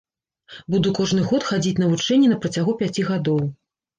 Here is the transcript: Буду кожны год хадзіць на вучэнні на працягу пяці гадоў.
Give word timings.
Буду 0.75 0.93
кожны 0.99 1.25
год 1.31 1.45
хадзіць 1.49 1.81
на 1.83 1.89
вучэнні 1.91 2.31
на 2.31 2.39
працягу 2.45 2.75
пяці 2.79 3.01
гадоў. 3.13 3.45